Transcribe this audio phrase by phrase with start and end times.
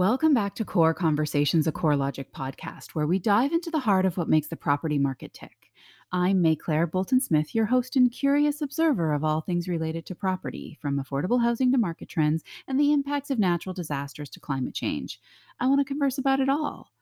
[0.00, 4.16] Welcome back to Core Conversations, a CoreLogic podcast, where we dive into the heart of
[4.16, 5.70] what makes the property market tick.
[6.10, 10.78] I'm Maiclaire Bolton Smith, your host and curious observer of all things related to property,
[10.80, 15.20] from affordable housing to market trends and the impacts of natural disasters to climate change.
[15.60, 16.92] I want to converse about it all.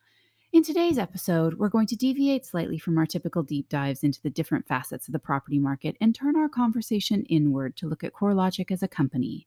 [0.52, 4.30] In today's episode, we're going to deviate slightly from our typical deep dives into the
[4.30, 8.72] different facets of the property market and turn our conversation inward to look at CoreLogic
[8.72, 9.46] as a company.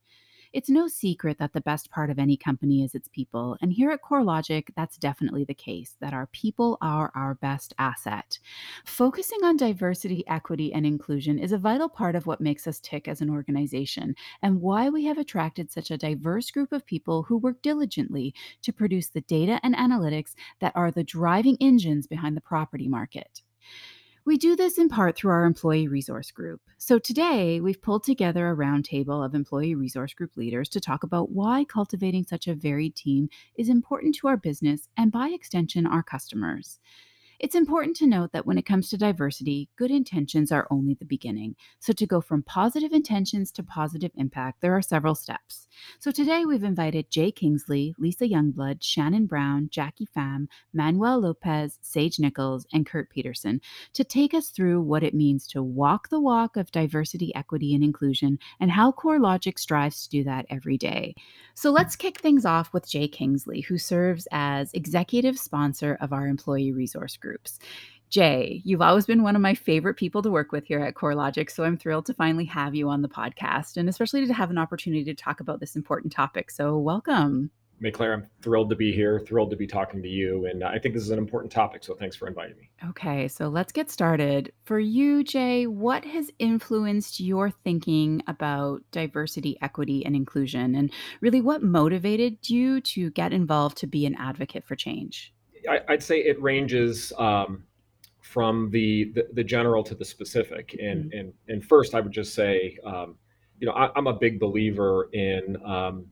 [0.53, 3.57] It's no secret that the best part of any company is its people.
[3.61, 8.37] And here at CoreLogic, that's definitely the case, that our people are our best asset.
[8.83, 13.07] Focusing on diversity, equity, and inclusion is a vital part of what makes us tick
[13.07, 17.37] as an organization and why we have attracted such a diverse group of people who
[17.37, 22.41] work diligently to produce the data and analytics that are the driving engines behind the
[22.41, 23.41] property market.
[24.23, 26.61] We do this in part through our employee resource group.
[26.77, 31.31] So today, we've pulled together a roundtable of employee resource group leaders to talk about
[31.31, 36.03] why cultivating such a varied team is important to our business and, by extension, our
[36.03, 36.79] customers.
[37.41, 41.05] It's important to note that when it comes to diversity, good intentions are only the
[41.05, 41.55] beginning.
[41.79, 45.65] So, to go from positive intentions to positive impact, there are several steps.
[45.97, 52.19] So, today we've invited Jay Kingsley, Lisa Youngblood, Shannon Brown, Jackie Pham, Manuel Lopez, Sage
[52.19, 53.59] Nichols, and Kurt Peterson
[53.93, 57.83] to take us through what it means to walk the walk of diversity, equity, and
[57.83, 61.15] inclusion and how CoreLogic strives to do that every day.
[61.55, 66.27] So, let's kick things off with Jay Kingsley, who serves as executive sponsor of our
[66.27, 67.59] employee resource group groups.
[68.09, 71.49] Jay, you've always been one of my favorite people to work with here at CoreLogic,
[71.49, 74.57] so I'm thrilled to finally have you on the podcast and especially to have an
[74.57, 76.51] opportunity to talk about this important topic.
[76.51, 77.51] So, welcome.
[77.81, 80.45] Maiclaire, I'm thrilled to be here, thrilled to be talking to you.
[80.45, 81.83] And I think this is an important topic.
[81.83, 82.69] So thanks for inviting me.
[82.89, 84.51] Okay, so let's get started.
[84.65, 90.75] For you, Jay, what has influenced your thinking about diversity, equity, and inclusion?
[90.75, 95.33] And really, what motivated you to get involved to be an advocate for change?
[95.69, 97.63] I, would say it ranges um,
[98.21, 100.75] from the, the, the general to the specific.
[100.81, 101.17] And mm-hmm.
[101.17, 103.15] and and first, I would just say, um,
[103.59, 106.05] you know, I, am a big believer in um,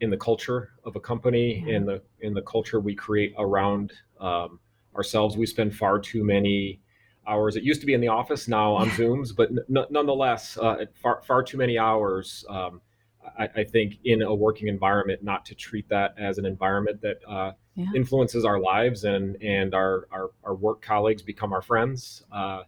[0.00, 1.68] in the culture of a company, mm-hmm.
[1.68, 4.58] in the in the culture we create around um,
[4.96, 5.36] ourselves.
[5.36, 6.80] We spend far too many
[7.26, 7.56] hours.
[7.56, 11.22] It used to be in the office, now on Zooms, but n- nonetheless, uh, far
[11.22, 12.44] far too many hours.
[13.38, 17.18] I, I, think in a working environment, not to treat that as an environment that
[17.28, 17.86] uh, yeah.
[17.94, 22.24] influences our lives and and our, our, our work colleagues become our friends.
[22.32, 22.62] Uh,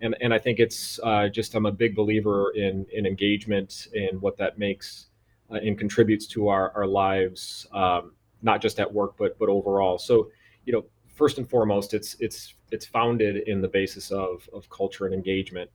[0.00, 4.20] and and I think it's uh, just I'm a big believer in in engagement and
[4.20, 5.06] what that makes
[5.50, 8.12] uh, and contributes to our our lives, um,
[8.42, 9.98] not just at work but but overall.
[9.98, 10.30] So
[10.64, 10.84] you know,
[11.14, 15.70] first and foremost, it's it's it's founded in the basis of of culture and engagement.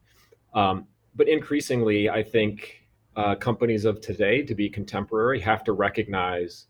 [0.53, 2.82] Um, but increasingly, I think
[3.15, 6.67] uh, companies of today to be contemporary have to recognize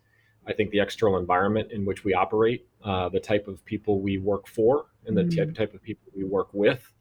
[0.47, 4.17] I think the external environment in which we operate, uh, the type of people we
[4.17, 5.53] work for, and the mm-hmm.
[5.53, 6.91] type, of people we work with.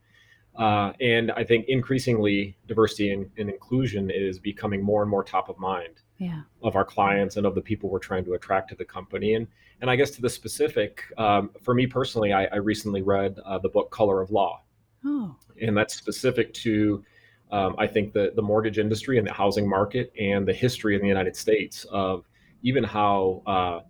[0.57, 5.49] Uh, and I think increasingly diversity and, and, inclusion is becoming more and more top
[5.49, 6.43] of mind yeah.
[6.63, 9.35] of our clients and of the people we're trying to attract to the company.
[9.35, 9.47] And
[9.81, 13.59] and I guess to the specific, um, for me personally, I, I recently read uh,
[13.59, 14.63] the book Color of Law,
[15.05, 15.35] oh.
[15.61, 17.03] and that's specific to
[17.53, 21.03] um, I think the the mortgage industry and the housing market and the history in
[21.03, 22.25] the United States of
[22.63, 23.81] even how uh,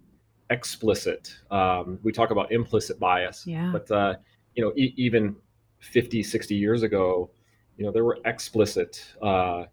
[0.50, 3.70] explicit um, we talk about implicit bias yeah.
[3.72, 4.14] but uh,
[4.54, 5.34] you know e- even
[5.80, 7.30] 50 60 years ago
[7.76, 9.64] you know there were explicit uh,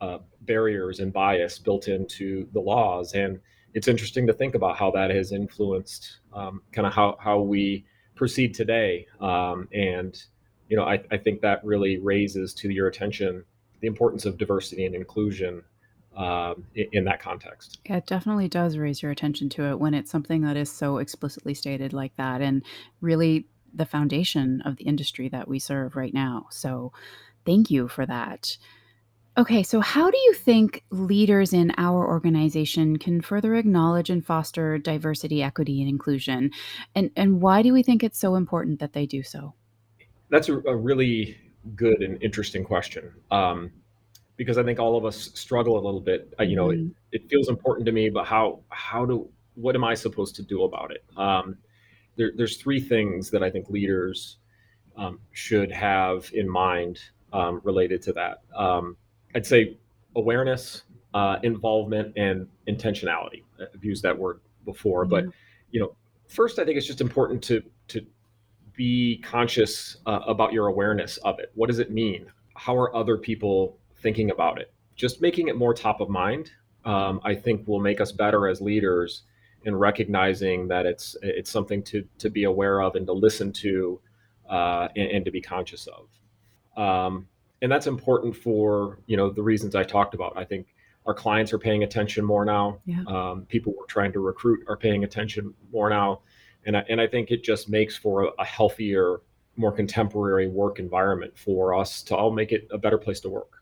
[0.00, 3.40] uh, barriers and bias built into the laws and
[3.74, 7.84] it's interesting to think about how that has influenced um, kind of how, how we
[8.14, 10.24] proceed today um, and
[10.68, 13.44] you know I, I think that really raises to your attention
[13.80, 15.62] the importance of diversity and inclusion
[16.16, 17.78] um, in, in, that context.
[17.88, 20.98] Yeah, it definitely does raise your attention to it when it's something that is so
[20.98, 22.64] explicitly stated like that, and
[23.00, 26.46] really the foundation of the industry that we serve right now.
[26.50, 26.92] So,
[27.46, 28.56] thank you for that.
[29.38, 34.78] Okay, so how do you think leaders in our organization can further acknowledge and foster
[34.78, 36.50] diversity, equity, and inclusion?
[36.96, 39.54] And, and why do we think it's so important that they do so?
[40.30, 41.36] That's a, a really
[41.74, 43.12] good and interesting question.
[43.30, 43.72] Um,
[44.36, 46.32] because I think all of us struggle a little bit.
[46.38, 46.88] Uh, you know, mm-hmm.
[47.12, 50.42] it, it, feels important to me, but how how do what am I supposed to
[50.42, 51.04] do about it?
[51.16, 51.58] Um,
[52.16, 54.38] there, there's three things that I think leaders
[54.96, 57.00] um, should have in mind
[57.32, 58.42] um, related to that.
[58.56, 58.96] Um,
[59.34, 59.76] I'd say
[60.16, 60.84] awareness,
[61.14, 63.42] uh, involvement, and intentionality.
[63.60, 65.10] I've used that word before, mm-hmm.
[65.10, 65.24] but
[65.72, 65.96] you know,
[66.28, 68.06] first I think it's just important to to
[68.78, 71.50] be conscious uh, about your awareness of it.
[71.54, 72.26] What does it mean?
[72.54, 74.72] How are other people thinking about it.
[74.96, 76.50] Just making it more top of mind,
[76.84, 79.22] um, I think, will make us better as leaders
[79.64, 84.00] in recognizing that it's it's something to to be aware of and to listen to
[84.48, 86.82] uh, and, and, to be conscious of.
[86.82, 87.28] Um,
[87.60, 90.32] and that's important for you know the reasons I talked about.
[90.36, 90.68] I think
[91.06, 92.78] our clients are paying attention more now.
[92.86, 93.02] Yeah.
[93.06, 96.20] Um, people we're trying to recruit are paying attention more now,
[96.68, 99.22] and I, and I think it just makes for a, a healthier,
[99.56, 103.57] more contemporary work environment for us to all make it a better place to work.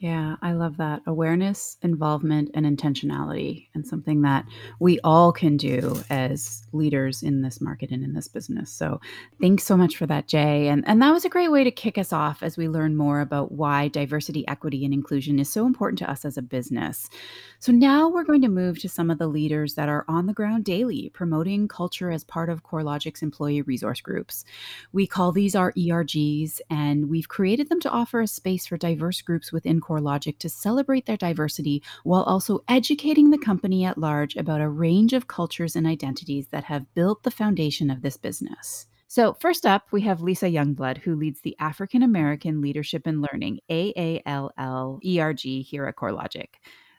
[0.00, 1.02] Yeah, I love that.
[1.08, 4.44] Awareness, involvement, and intentionality, and something that
[4.78, 8.70] we all can do as leaders in this market and in this business.
[8.70, 9.00] So,
[9.40, 10.68] thanks so much for that, Jay.
[10.68, 13.20] And, and that was a great way to kick us off as we learn more
[13.20, 17.10] about why diversity, equity, and inclusion is so important to us as a business.
[17.58, 20.32] So, now we're going to move to some of the leaders that are on the
[20.32, 24.44] ground daily promoting culture as part of CoreLogic's employee resource groups.
[24.92, 29.22] We call these our ERGs, and we've created them to offer a space for diverse
[29.22, 34.60] groups within CoreLogic to celebrate their diversity while also educating the company at large about
[34.60, 38.86] a range of cultures and identities that have built the foundation of this business.
[39.10, 43.58] So, first up, we have Lisa Youngblood, who leads the African American Leadership and Learning
[43.70, 46.48] AALL ERG, here at CoreLogic.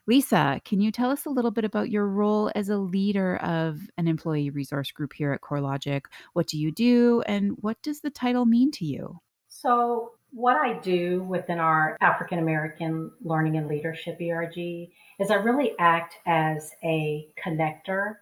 [0.08, 3.78] Lisa, can you tell us a little bit about your role as a leader of
[3.96, 6.06] an employee resource group here at CoreLogic?
[6.32, 9.20] What do you do, and what does the title mean to you?
[9.48, 14.88] So, what I do within our African American Learning and Leadership ERG
[15.18, 18.16] is I really act as a connector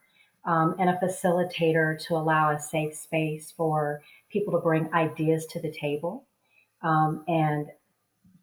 [0.44, 4.00] um, and a facilitator to allow a safe space for
[4.30, 6.24] people to bring ideas to the table
[6.82, 7.66] um, and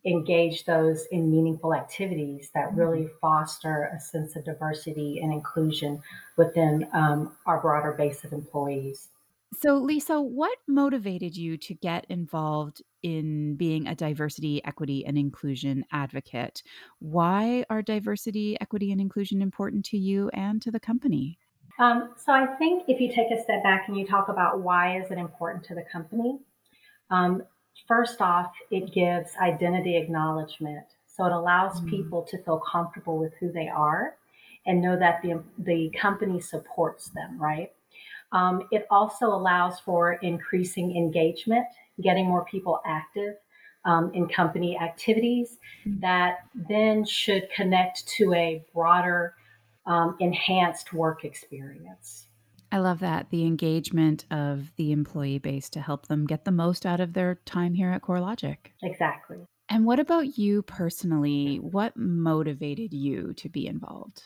[0.05, 6.01] engage those in meaningful activities that really foster a sense of diversity and inclusion
[6.37, 9.09] within um, our broader base of employees.
[9.53, 15.85] So, Lisa, what motivated you to get involved in being a diversity, equity, and inclusion
[15.91, 16.61] advocate?
[16.99, 21.37] Why are diversity, equity, and inclusion important to you and to the company?
[21.79, 24.99] Um, so, I think if you take a step back and you talk about why
[24.99, 26.39] is it important to the company,
[27.09, 27.43] um,
[27.87, 30.85] first off, it gives identity acknowledgement.
[31.05, 31.89] So it allows mm-hmm.
[31.89, 34.15] people to feel comfortable with who they are
[34.65, 37.71] and know that the, the company supports them, right?
[38.31, 41.65] Um, it also allows for increasing engagement,
[42.01, 43.35] getting more people active
[43.85, 45.99] um, in company activities mm-hmm.
[46.01, 49.35] that then should connect to a broader,
[49.85, 52.27] um, enhanced work experience.
[52.71, 56.85] I love that the engagement of the employee base to help them get the most
[56.85, 58.57] out of their time here at CoreLogic.
[58.83, 59.45] Exactly.
[59.69, 61.57] And what about you personally?
[61.57, 64.23] What motivated you to be involved?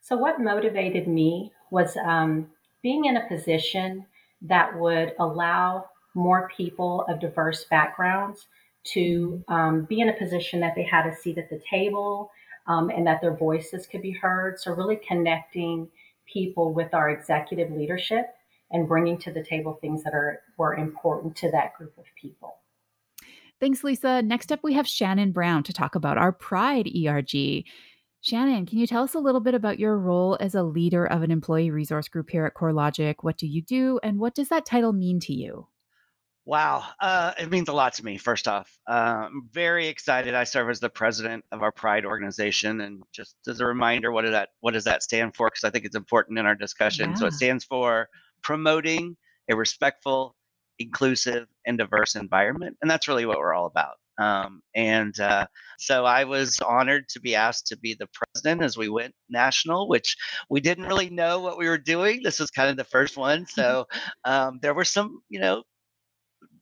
[0.00, 2.48] So, what motivated me was um,
[2.86, 4.06] being in a position
[4.40, 5.84] that would allow
[6.14, 8.46] more people of diverse backgrounds
[8.84, 12.30] to um, be in a position that they had a seat at the table
[12.68, 14.60] um, and that their voices could be heard.
[14.60, 15.88] So, really connecting
[16.32, 18.26] people with our executive leadership
[18.70, 22.58] and bringing to the table things that are were important to that group of people.
[23.58, 24.22] Thanks, Lisa.
[24.22, 27.64] Next up, we have Shannon Brown to talk about our Pride ERG.
[28.26, 31.22] Shannon, can you tell us a little bit about your role as a leader of
[31.22, 33.18] an employee resource group here at CoreLogic?
[33.20, 35.68] What do you do, and what does that title mean to you?
[36.44, 38.18] Wow, uh, it means a lot to me.
[38.18, 40.34] First off, uh, I'm very excited.
[40.34, 44.22] I serve as the president of our Pride organization, and just as a reminder, what
[44.22, 45.46] does that what does that stand for?
[45.46, 47.10] Because I think it's important in our discussion.
[47.10, 47.16] Yeah.
[47.18, 48.08] So it stands for
[48.42, 49.16] promoting
[49.48, 50.34] a respectful,
[50.80, 53.98] inclusive, and diverse environment, and that's really what we're all about.
[54.18, 55.46] Um, and uh,
[55.78, 59.88] so I was honored to be asked to be the president as we went national,
[59.88, 60.16] which
[60.48, 62.22] we didn't really know what we were doing.
[62.22, 63.86] This was kind of the first one, so
[64.24, 65.62] um, there were some, you know,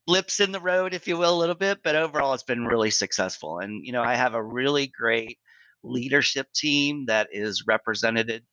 [0.06, 2.90] blips in the road, if you will, a little bit, but overall it's been really
[2.90, 3.60] successful.
[3.60, 5.38] And, you know, I have a really great
[5.82, 8.44] leadership team that is represented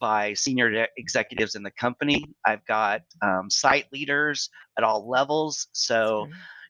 [0.00, 2.24] by senior executives in the company.
[2.46, 5.68] I've got um, site leaders at all levels.
[5.72, 6.26] So,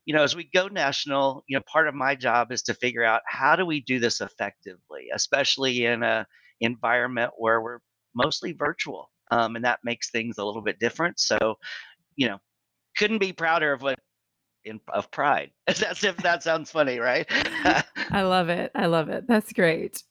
[0.07, 3.05] you know, as we go national, you know, part of my job is to figure
[3.05, 6.25] out how do we do this effectively, especially in a
[6.61, 7.81] environment where we're
[8.15, 11.19] mostly virtual, um, and that makes things a little bit different.
[11.19, 11.57] So,
[12.15, 12.39] you know,
[12.97, 13.99] couldn't be prouder of what
[14.65, 15.51] in, of pride.
[15.67, 17.27] That's if that sounds funny, right?
[18.11, 18.71] I love it.
[18.75, 19.27] I love it.
[19.27, 20.05] That's great.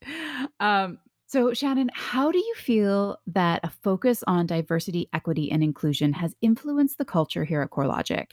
[0.59, 6.13] Um, so, Shannon, how do you feel that a focus on diversity, equity, and inclusion
[6.13, 8.27] has influenced the culture here at CoreLogic?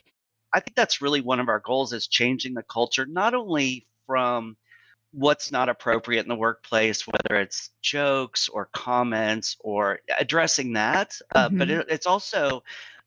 [0.55, 4.57] I think that's really one of our goals is changing the culture, not only from
[5.13, 11.49] what's not appropriate in the workplace, whether it's jokes or comments or addressing that, uh,
[11.49, 11.59] mm-hmm.
[11.59, 12.63] but it, it's also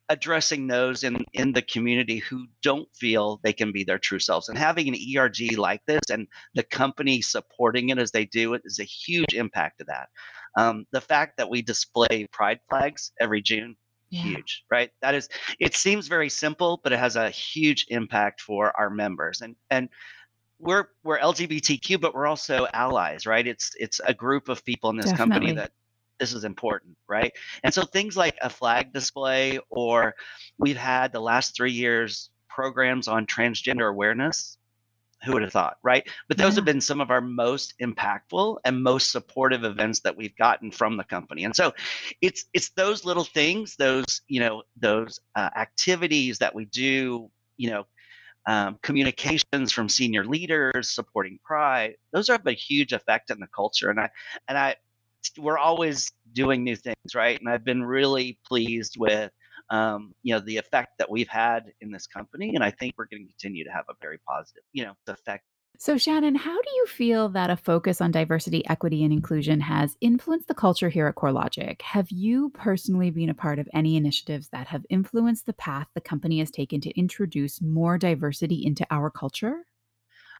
[0.09, 4.49] addressing those in in the community who don't feel they can be their true selves
[4.49, 8.61] and having an erg like this and the company supporting it as they do it
[8.65, 10.07] is a huge impact to that
[10.57, 13.75] um, the fact that we display pride flags every june
[14.15, 14.21] yeah.
[14.21, 15.29] huge right that is
[15.59, 19.89] it seems very simple but it has a huge impact for our members and and
[20.59, 24.95] we're we're lgbtq but we're also allies right it's it's a group of people in
[24.95, 25.33] this Definitely.
[25.33, 25.71] company that
[26.19, 27.31] this is important, right?
[27.63, 30.15] And so things like a flag display, or
[30.57, 34.57] we've had the last three years programs on transgender awareness.
[35.23, 36.07] Who would have thought, right?
[36.27, 36.57] But those yeah.
[36.57, 40.97] have been some of our most impactful and most supportive events that we've gotten from
[40.97, 41.45] the company.
[41.45, 41.73] And so,
[42.21, 47.69] it's it's those little things, those you know, those uh, activities that we do, you
[47.71, 47.87] know,
[48.47, 53.89] um, communications from senior leaders supporting pride those have a huge effect in the culture
[53.89, 54.07] and i
[54.47, 54.75] and i
[55.37, 57.39] we're always doing new things, right?
[57.39, 59.31] And I've been really pleased with
[59.69, 63.07] um, you know the effect that we've had in this company, and I think we're
[63.07, 65.43] going to continue to have a very positive, you know, effect.
[65.77, 69.97] So, Shannon, how do you feel that a focus on diversity, equity, and inclusion has
[69.99, 71.81] influenced the culture here at CoreLogic?
[71.81, 75.99] Have you personally been a part of any initiatives that have influenced the path the
[75.99, 79.65] company has taken to introduce more diversity into our culture?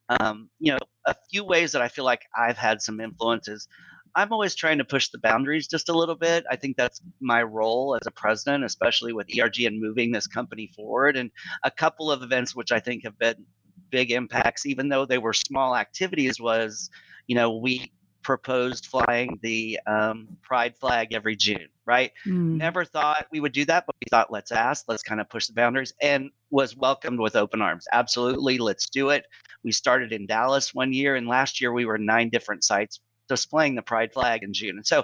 [0.07, 3.67] Um, you know, a few ways that I feel like I've had some influences.
[4.15, 6.45] I'm always trying to push the boundaries just a little bit.
[6.49, 10.71] I think that's my role as a president, especially with ERG and moving this company
[10.75, 11.17] forward.
[11.17, 11.31] And
[11.63, 13.45] a couple of events which I think have been
[13.89, 16.89] big impacts, even though they were small activities, was
[17.27, 17.91] you know we
[18.23, 22.11] proposed flying the um, pride flag every June, right?
[22.25, 22.57] Mm.
[22.57, 25.45] Never thought we would do that, but we thought let's ask, let's kind of push
[25.47, 27.85] the boundaries, and was welcomed with open arms.
[27.93, 29.25] Absolutely, let's do it.
[29.63, 33.75] We started in Dallas one year, and last year we were nine different sites displaying
[33.75, 34.77] the pride flag in June.
[34.77, 35.03] And so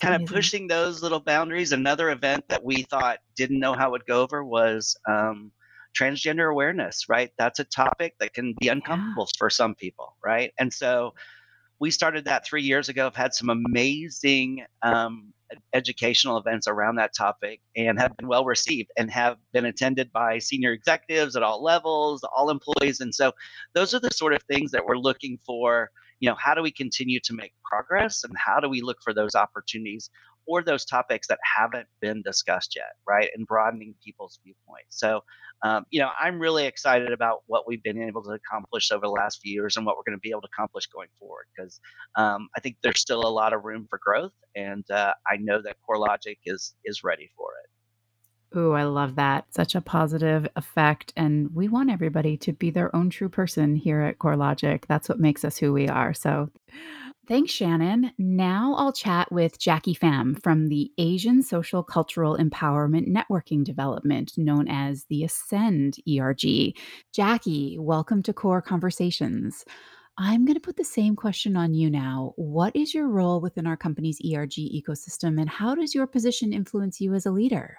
[0.00, 1.72] kind of pushing those little boundaries.
[1.72, 5.50] Another event that we thought didn't know how it would go over was um,
[5.98, 7.30] transgender awareness, right?
[7.38, 9.38] That's a topic that can be uncomfortable yeah.
[9.38, 10.52] for some people, right?
[10.58, 11.14] And so
[11.78, 13.04] we started that three years ago.
[13.04, 15.32] Have had some amazing um,
[15.72, 20.38] educational events around that topic and have been well received and have been attended by
[20.38, 23.00] senior executives at all levels, all employees.
[23.00, 23.32] And so
[23.74, 26.70] those are the sort of things that we're looking for you know how do we
[26.70, 30.10] continue to make progress and how do we look for those opportunities
[30.48, 35.20] or those topics that haven't been discussed yet right and broadening people's viewpoints so
[35.64, 39.10] um, you know i'm really excited about what we've been able to accomplish over the
[39.10, 41.80] last few years and what we're going to be able to accomplish going forward because
[42.16, 45.60] um, i think there's still a lot of room for growth and uh, i know
[45.62, 47.70] that CoreLogic is is ready for it
[48.54, 49.52] Ooh, I love that.
[49.54, 51.12] Such a positive effect.
[51.16, 54.84] And we want everybody to be their own true person here at CoreLogic.
[54.86, 56.14] That's what makes us who we are.
[56.14, 56.50] So
[57.26, 58.12] thanks, Shannon.
[58.18, 64.68] Now I'll chat with Jackie Pham from the Asian Social Cultural Empowerment Networking Development, known
[64.68, 66.76] as the Ascend ERG.
[67.12, 69.64] Jackie, welcome to Core Conversations.
[70.18, 72.32] I'm going to put the same question on you now.
[72.36, 77.02] What is your role within our company's ERG ecosystem, and how does your position influence
[77.02, 77.78] you as a leader?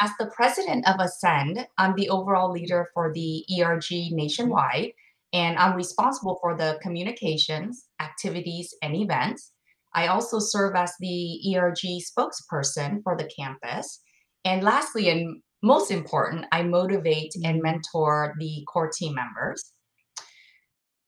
[0.00, 4.92] As the president of Ascend, I'm the overall leader for the ERG nationwide,
[5.32, 9.52] and I'm responsible for the communications, activities, and events.
[9.94, 14.00] I also serve as the ERG spokesperson for the campus.
[14.44, 19.72] And lastly, and most important, I motivate and mentor the core team members.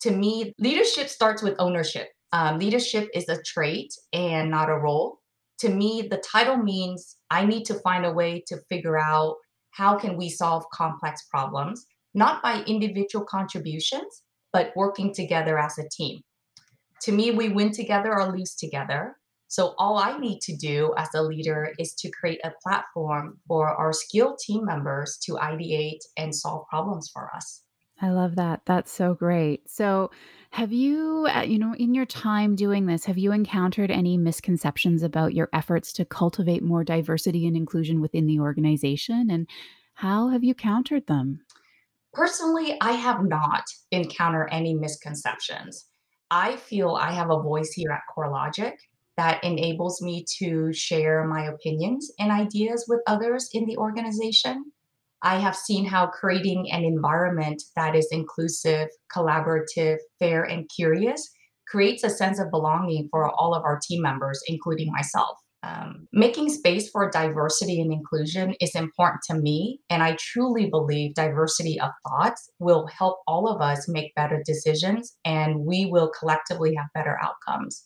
[0.03, 2.09] To me, leadership starts with ownership.
[2.31, 5.19] Um, leadership is a trait and not a role
[5.59, 9.37] to me the title means i need to find a way to figure out
[9.71, 14.23] how can we solve complex problems not by individual contributions
[14.57, 16.23] but working together as a team.
[17.03, 19.17] To me we win together or lose together.
[19.49, 23.69] So all i need to do as a leader is to create a platform for
[23.69, 27.63] our skilled team members to ideate and solve problems for us
[28.01, 28.63] I love that.
[28.67, 29.71] That's so great.
[29.71, 30.11] So,
[30.51, 35.03] have you, uh, you know, in your time doing this, have you encountered any misconceptions
[35.03, 39.29] about your efforts to cultivate more diversity and inclusion within the organization?
[39.31, 39.49] And
[39.95, 41.41] how have you countered them?
[42.13, 45.87] Personally, I have not encountered any misconceptions.
[46.31, 48.75] I feel I have a voice here at CoreLogic
[49.17, 54.73] that enables me to share my opinions and ideas with others in the organization.
[55.23, 61.29] I have seen how creating an environment that is inclusive, collaborative, fair, and curious
[61.69, 65.37] creates a sense of belonging for all of our team members, including myself.
[65.63, 71.15] Um, making space for diversity and inclusion is important to me, and I truly believe
[71.15, 76.75] diversity of thoughts will help all of us make better decisions and we will collectively
[76.77, 77.83] have better outcomes.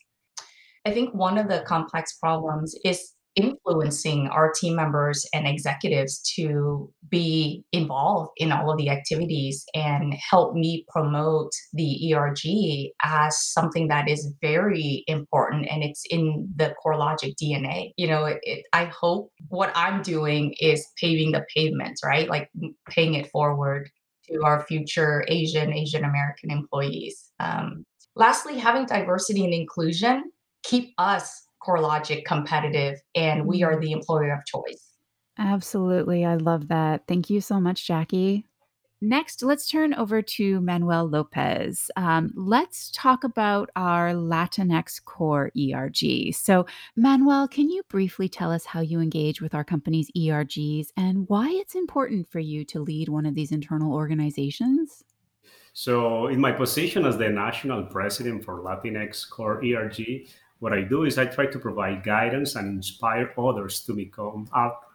[0.85, 6.93] I think one of the complex problems is influencing our team members and executives to
[7.09, 13.89] be involved in all of the activities and help me promote the ERG as something
[13.89, 17.93] that is very important and it's in the CoreLogic DNA.
[17.97, 22.29] You know, it, I hope what I'm doing is paving the pavements, right?
[22.29, 22.51] Like
[22.89, 23.91] paying it forward
[24.29, 27.31] to our future Asian, Asian American employees.
[27.39, 27.85] Um,
[28.17, 30.31] lastly, having diversity and inclusion
[30.63, 34.91] keep us CoreLogic competitive and we are the employer of choice.
[35.39, 36.25] Absolutely.
[36.25, 37.07] I love that.
[37.09, 38.47] Thank you so much, Jackie.
[39.03, 41.91] Next, let's turn over to Manuel Lopez.
[41.97, 46.35] Um, let's talk about our Latinx Core ERG.
[46.35, 51.27] So, Manuel, can you briefly tell us how you engage with our company's ERGs and
[51.31, 55.03] why it's important for you to lead one of these internal organizations?
[55.73, 60.29] So, in my position as the national president for Latinx Core ERG,
[60.61, 64.47] what I do is I try to provide guidance and inspire others to become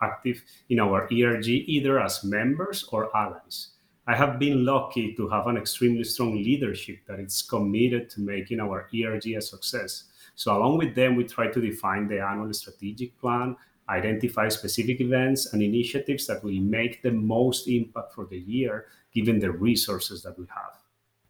[0.02, 3.70] active in our ERG either as members or allies.
[4.08, 8.60] I have been lucky to have an extremely strong leadership that is committed to making
[8.60, 10.04] our ERG a success.
[10.36, 13.56] So, along with them, we try to define the annual strategic plan,
[13.90, 19.40] identify specific events and initiatives that will make the most impact for the year, given
[19.40, 20.78] the resources that we have.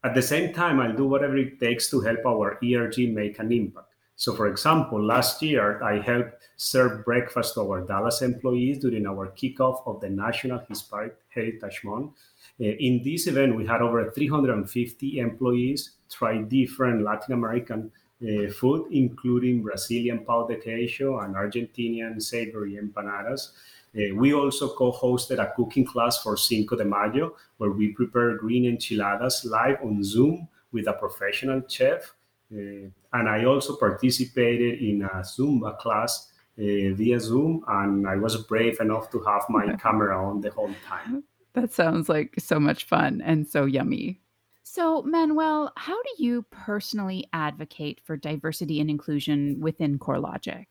[0.04, 3.54] At the same time, I'll do whatever it takes to help our ERG make an
[3.54, 3.95] impact.
[4.18, 9.28] So, for example, last year I helped serve breakfast to our Dallas employees during our
[9.32, 12.12] kickoff of the National Hispanic Heritage Month.
[12.60, 17.92] Uh, in this event, we had over 350 employees try different Latin American
[18.24, 23.52] uh, food, including Brazilian pão de queijo and Argentinian savory empanadas.
[23.96, 28.66] Uh, we also co-hosted a cooking class for Cinco de Mayo, where we prepare green
[28.66, 32.14] enchiladas live on Zoom with a professional chef.
[32.56, 38.38] Uh, and I also participated in a Zumba class uh, via Zoom, and I was
[38.38, 41.24] brave enough to have my camera on the whole time.
[41.54, 44.22] That sounds like so much fun and so yummy.
[44.64, 50.66] So, Manuel, how do you personally advocate for diversity and inclusion within CoreLogic?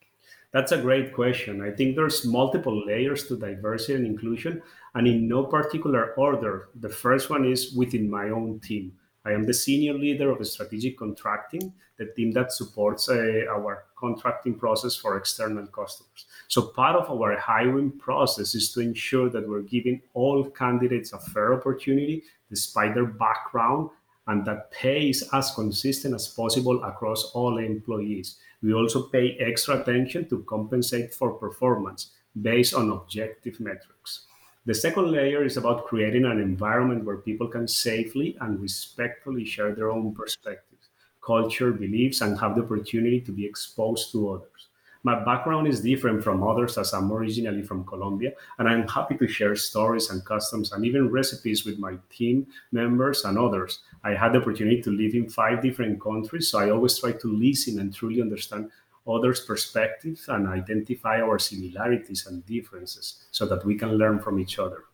[0.53, 1.63] That's a great question.
[1.63, 4.63] I think there's multiple layers to diversity and inclusion,
[4.95, 6.69] and in no particular order.
[6.81, 8.93] The first one is within my own team.
[9.25, 14.55] I am the senior leader of strategic contracting, the team that supports uh, our contracting
[14.55, 16.27] process for external customers.
[16.49, 21.19] So, part of our hiring process is to ensure that we're giving all candidates a
[21.19, 23.91] fair opportunity despite their background
[24.27, 28.39] and that pay is as consistent as possible across all employees.
[28.63, 32.11] We also pay extra attention to compensate for performance
[32.41, 34.27] based on objective metrics.
[34.67, 39.75] The second layer is about creating an environment where people can safely and respectfully share
[39.75, 40.89] their own perspectives,
[41.21, 44.69] culture, beliefs, and have the opportunity to be exposed to others.
[45.03, 49.29] My background is different from others as I'm originally from Colombia, and I'm happy to
[49.29, 53.81] share stories and customs and even recipes with my team members and others.
[54.03, 57.29] I had the opportunity to live in five different countries, so I always try to
[57.31, 58.71] listen and truly understand
[59.07, 64.59] others' perspectives and identify our similarities and differences so that we can learn from each
[64.59, 64.85] other.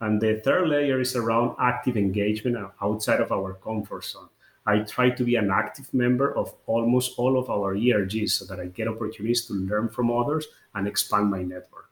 [0.00, 4.30] And the third layer is around active engagement outside of our comfort zone.
[4.66, 8.60] I try to be an active member of almost all of our ERGs so that
[8.60, 11.89] I get opportunities to learn from others and expand my network.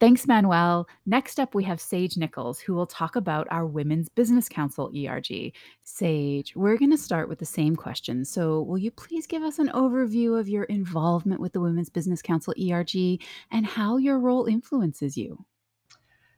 [0.00, 0.88] Thanks, Manuel.
[1.04, 5.52] Next up, we have Sage Nichols, who will talk about our Women's Business Council ERG.
[5.84, 8.24] Sage, we're going to start with the same question.
[8.24, 12.22] So, will you please give us an overview of your involvement with the Women's Business
[12.22, 15.44] Council ERG and how your role influences you?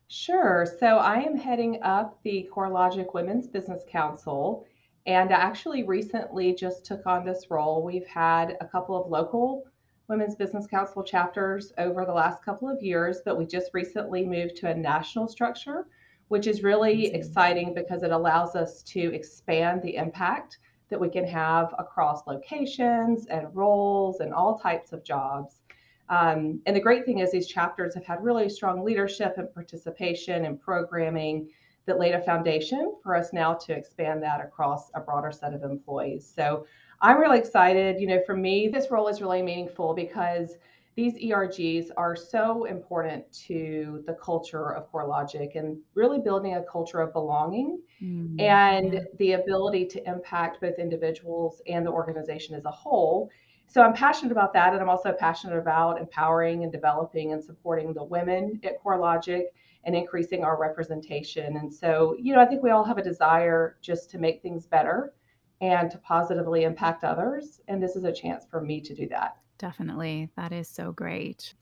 [0.08, 0.66] Sure.
[0.80, 4.66] So, I am heading up the CoreLogic Women's Business Council.
[5.06, 7.84] And I actually recently just took on this role.
[7.84, 9.66] We've had a couple of local
[10.08, 14.56] Women's Business Council chapters over the last couple of years, but we just recently moved
[14.56, 15.86] to a national structure,
[16.28, 20.58] which is really exciting because it allows us to expand the impact
[20.90, 25.62] that we can have across locations and roles and all types of jobs.
[26.08, 30.44] Um, and the great thing is, these chapters have had really strong leadership and participation
[30.44, 31.48] and programming
[31.86, 35.62] that laid a foundation for us now to expand that across a broader set of
[35.62, 36.30] employees.
[36.36, 36.66] So
[37.02, 38.00] I'm really excited.
[38.00, 40.56] You know, for me, this role is really meaningful because
[40.94, 47.00] these ERGs are so important to the culture of CoreLogic and really building a culture
[47.00, 52.70] of belonging mm, and the ability to impact both individuals and the organization as a
[52.70, 53.30] whole.
[53.66, 54.74] So I'm passionate about that.
[54.74, 59.44] And I'm also passionate about empowering and developing and supporting the women at CoreLogic
[59.84, 61.56] and increasing our representation.
[61.56, 64.66] And so, you know, I think we all have a desire just to make things
[64.66, 65.14] better
[65.62, 67.60] and to positively impact others.
[67.68, 69.36] And this is a chance for me to do that.
[69.58, 70.28] Definitely.
[70.36, 71.54] That is so great.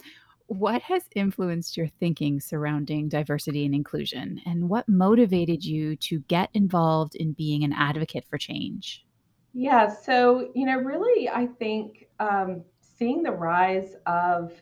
[0.46, 4.40] What has influenced your thinking surrounding diversity and inclusion?
[4.46, 9.04] And what motivated you to get involved in being an advocate for change?
[9.52, 14.52] Yeah, so, you know, really, I think um, seeing the rise of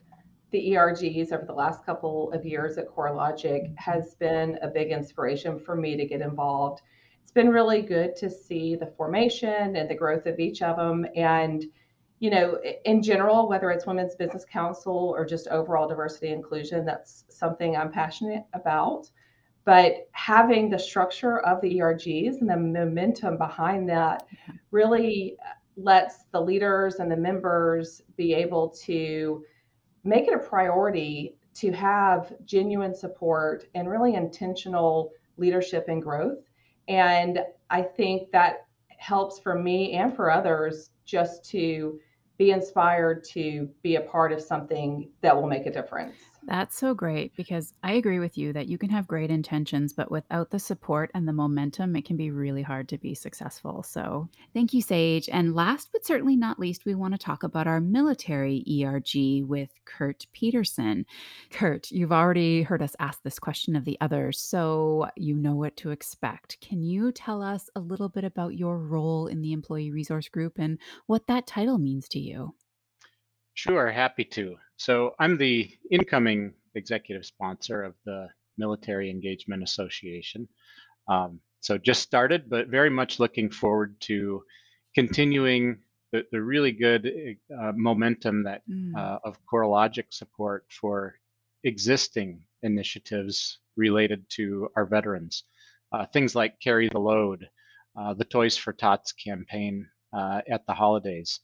[0.50, 5.58] the ERGs over the last couple of years at CoreLogic has been a big inspiration
[5.58, 6.82] for me to get involved.
[7.28, 11.04] It's been really good to see the formation and the growth of each of them.
[11.14, 11.62] And
[12.20, 17.24] you know, in general, whether it's Women's Business Council or just overall diversity inclusion, that's
[17.28, 19.10] something I'm passionate about.
[19.66, 24.26] But having the structure of the ERGs and the momentum behind that
[24.70, 29.44] really uh, lets the leaders and the members be able to
[30.02, 36.47] make it a priority to have genuine support and really intentional leadership and growth.
[36.88, 42.00] And I think that helps for me and for others just to
[42.38, 46.16] be inspired to be a part of something that will make a difference.
[46.48, 50.10] That's so great because I agree with you that you can have great intentions, but
[50.10, 53.82] without the support and the momentum, it can be really hard to be successful.
[53.82, 55.28] So, thank you, Sage.
[55.28, 59.68] And last but certainly not least, we want to talk about our military ERG with
[59.84, 61.04] Kurt Peterson.
[61.50, 65.76] Kurt, you've already heard us ask this question of the others, so you know what
[65.76, 66.58] to expect.
[66.62, 70.54] Can you tell us a little bit about your role in the Employee Resource Group
[70.58, 72.54] and what that title means to you?
[73.58, 74.54] Sure, happy to.
[74.76, 80.46] So I'm the incoming executive sponsor of the Military Engagement Association.
[81.08, 84.44] Um, so just started, but very much looking forward to
[84.94, 85.80] continuing
[86.12, 87.10] the, the really good
[87.60, 88.96] uh, momentum that mm.
[88.96, 91.16] uh, of CoreLogic support for
[91.64, 95.42] existing initiatives related to our veterans.
[95.90, 97.48] Uh, things like Carry the Load,
[97.98, 101.40] uh, the Toys for Tots campaign uh, at the holidays,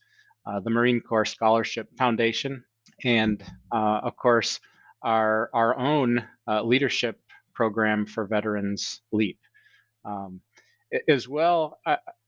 [0.61, 2.65] the Marine Corps Scholarship Foundation,
[3.05, 4.61] and uh, of course,
[5.03, 7.21] our, our own uh, leadership
[7.55, 9.39] program for veterans, LEAP.
[10.05, 10.41] Um,
[11.09, 11.79] as well,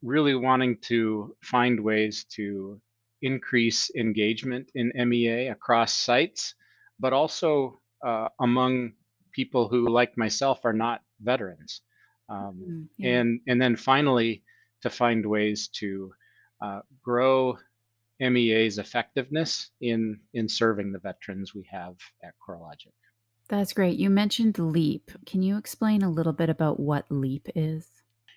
[0.02, 2.80] really wanting to find ways to
[3.22, 6.54] increase engagement in MEA across sites,
[6.98, 8.92] but also uh, among
[9.32, 11.82] people who, like myself, are not veterans.
[12.28, 13.20] Um, mm, yeah.
[13.20, 14.42] And and then finally,
[14.82, 16.12] to find ways to
[16.60, 17.58] uh, grow
[18.20, 22.92] MEA's effectiveness in in serving the veterans we have at CoreLogic.
[23.48, 23.98] That's great.
[23.98, 25.10] You mentioned LEAP.
[25.24, 27.88] Can you explain a little bit about what LEAP is?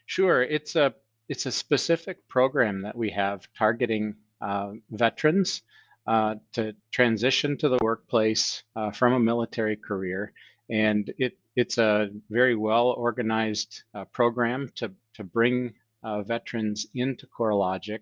[0.06, 0.44] Sure.
[0.44, 0.94] It's a
[1.28, 5.62] it's a specific program that we have targeting uh, veterans
[6.08, 10.34] uh, to transition to the workplace uh, from a military career,
[10.70, 17.28] and it it's a very well organized uh, program to to bring uh, veterans into
[17.28, 18.02] CoreLogic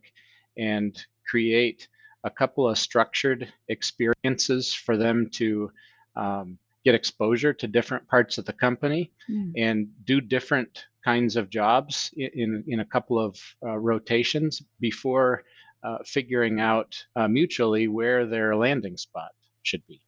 [0.58, 1.88] and create
[2.24, 5.72] a couple of structured experiences for them to
[6.16, 9.52] um, get exposure to different parts of the company mm.
[9.56, 15.44] and do different kinds of jobs in, in a couple of uh, rotations before
[15.84, 19.32] uh, figuring out uh, mutually where their landing spot
[19.64, 20.02] should be.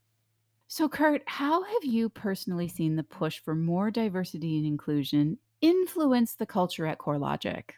[0.67, 6.35] So, Kurt, how have you personally seen the push for more diversity and inclusion influence
[6.35, 7.71] the culture at CoreLogic?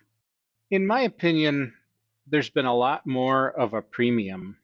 [0.71, 1.73] In my opinion,
[2.27, 4.57] there's been a lot more of a premium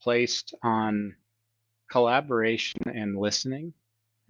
[0.00, 1.14] placed on
[1.90, 3.72] collaboration and listening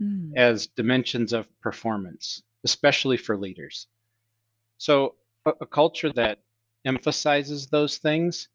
[0.01, 0.33] mm.
[0.37, 3.87] as dimensions of performance, especially for leaders.
[4.79, 5.14] So,
[5.45, 6.40] a, a, culture that
[6.85, 8.49] emphasizes those things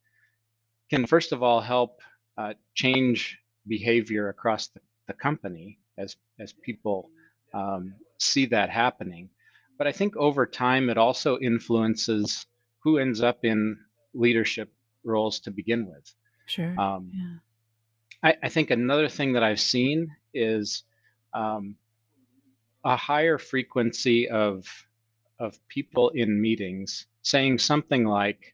[0.90, 2.00] can, first of all, help
[2.38, 7.10] uh, change behavior across the, the, company as, as people
[7.54, 9.30] um, see that happening.
[9.78, 12.46] But I think over time, it also influences
[12.84, 13.78] who ends up in
[14.14, 14.72] leadership
[15.04, 16.14] roles to begin with.
[16.46, 16.80] Sure.
[16.80, 17.38] Um, yeah.
[18.24, 20.84] I, I, think another thing that I've seen is
[21.34, 21.76] um,
[22.84, 24.68] a higher frequency of
[25.40, 28.54] of people in meetings saying something like,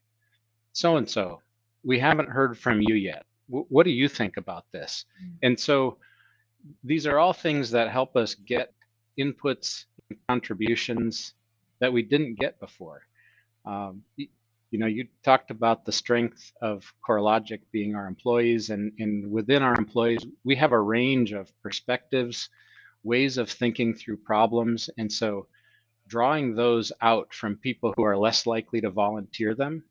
[0.72, 1.42] "So and so,
[1.84, 3.26] we haven't heard from you yet.
[3.50, 5.34] W- what do you think about this?" Mm-hmm.
[5.42, 5.98] And so,
[6.84, 8.72] these are all things that help us get
[9.18, 11.34] inputs and contributions
[11.80, 13.02] that we didn't get before.
[13.66, 14.02] Um,
[14.70, 19.62] you know, you talked about the strength of CoreLogic being our employees, and, and within
[19.62, 22.50] our employees, we have a range of perspectives,
[23.02, 24.90] ways of thinking through problems.
[24.98, 25.46] And so
[26.06, 29.84] drawing those out from people who are less likely to volunteer them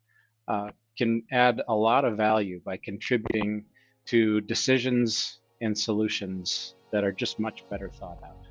[0.47, 3.65] uh, can add a lot of value by contributing
[4.05, 8.45] to decisions and solutions that are just much better thought out.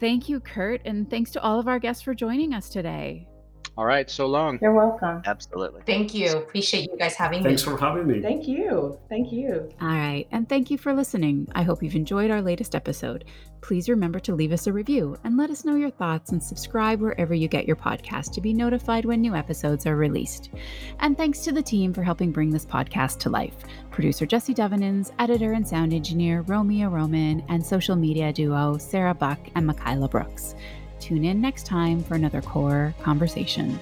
[0.00, 3.28] Thank you, Kurt, and thanks to all of our guests for joining us today.
[3.76, 4.58] All right, so long.
[4.60, 5.22] You're welcome.
[5.24, 5.82] Absolutely.
[5.86, 6.30] Thank you.
[6.30, 7.70] Appreciate you guys having Thanks me.
[7.70, 8.20] Thanks for having me.
[8.20, 8.98] Thank you.
[9.08, 9.70] Thank you.
[9.80, 11.48] All right, and thank you for listening.
[11.54, 13.24] I hope you've enjoyed our latest episode.
[13.62, 17.00] Please remember to leave us a review and let us know your thoughts and subscribe
[17.00, 20.50] wherever you get your podcast to be notified when new episodes are released.
[20.98, 23.54] And thanks to the team for helping bring this podcast to life
[23.90, 29.38] producer Jesse Devenins, editor and sound engineer Romeo Roman, and social media duo Sarah Buck
[29.54, 30.56] and Michaela Brooks.
[31.02, 33.76] Tune in next time for another core conversation.